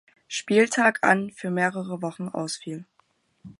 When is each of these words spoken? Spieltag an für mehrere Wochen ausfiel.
Spieltag 0.27 0.97
an 1.03 1.29
für 1.29 1.51
mehrere 1.51 2.01
Wochen 2.01 2.27
ausfiel. 2.27 2.85